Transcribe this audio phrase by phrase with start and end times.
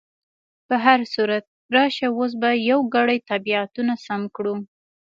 [0.67, 1.45] په هر صورت،
[1.75, 4.55] راشه اوس به یو ګړی طبیعتونه سم کړو.